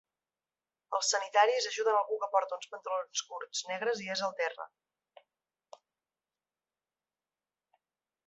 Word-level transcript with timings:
Els 0.99 1.09
sanitaris 1.15 1.67
ajuden 1.71 1.97
algú 1.97 2.15
que 2.23 2.29
porta 2.35 2.57
uns 2.57 2.69
pantalons 2.71 3.21
curts 3.33 3.61
negres 3.69 4.03
i 4.07 4.09
és 4.15 4.25
al 4.27 4.35
terra. 4.41 4.67